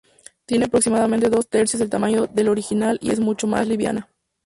[0.47, 4.09] Tiene aproximadamente dos tercios del tamaño del original y es mucho más liviana.